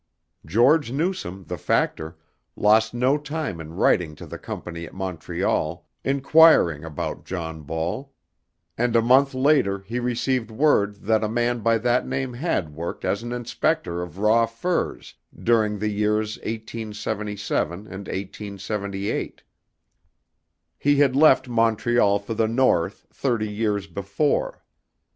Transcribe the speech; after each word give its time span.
George 0.47 0.91
Newsome, 0.91 1.43
the 1.43 1.59
factor, 1.59 2.17
lost 2.55 2.91
no 2.91 3.19
time 3.19 3.61
in 3.61 3.73
writing 3.75 4.15
to 4.15 4.25
the 4.25 4.39
Company 4.39 4.87
at 4.87 4.95
Montreal, 4.95 5.87
inquiring 6.03 6.83
about 6.83 7.23
John 7.23 7.61
Ball, 7.61 8.11
and 8.79 8.95
a 8.95 9.01
month 9.03 9.35
later 9.35 9.77
he 9.81 9.99
received 9.99 10.49
word 10.49 10.95
that 11.03 11.23
a 11.23 11.29
man 11.29 11.59
by 11.59 11.77
that 11.77 12.07
name 12.07 12.33
had 12.33 12.73
worked 12.73 13.05
as 13.05 13.21
an 13.21 13.31
inspector 13.31 14.01
of 14.01 14.17
raw 14.17 14.47
furs 14.47 15.13
during 15.39 15.77
the 15.77 15.89
years 15.91 16.37
1877 16.37 17.71
and 17.81 18.07
1878. 18.07 19.43
He 20.79 20.95
had 20.95 21.15
left 21.15 21.47
Montreal 21.47 22.17
for 22.17 22.33
the 22.33 22.47
North 22.47 23.05
thirty 23.13 23.47
years 23.51 23.85
before. 23.85 24.65